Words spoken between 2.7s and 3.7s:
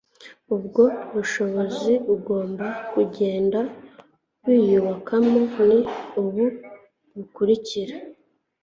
kugenda